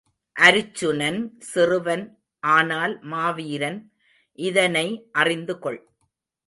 அருச்சுனன் 0.35 1.19
சிறுவன் 1.39 2.05
ஆனால் 2.43 2.95
மாவீரன் 3.03 3.79
இதனை 4.39 4.87
அறிந்துகொள். 5.19 5.81